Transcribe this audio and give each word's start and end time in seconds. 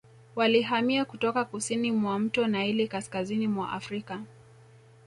Walihamia 0.35 1.05
kutoka 1.05 1.45
kusini 1.45 1.91
mwa 1.91 2.19
mto 2.19 2.47
Naili 2.47 2.87
kaskazini 2.87 3.47
mwa 3.47 3.71
Afrika 3.71 4.21